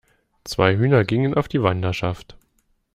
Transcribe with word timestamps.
Zwei 0.45 0.77
Hühner 0.77 1.03
gingen 1.05 1.35
auf 1.35 1.47
die 1.47 1.61
Wanderschaft! 1.61 2.35